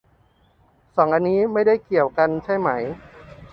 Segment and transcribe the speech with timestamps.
[0.95, 2.69] สองอันนี้ไม่ได้เกี่ยวกันใช่ไหม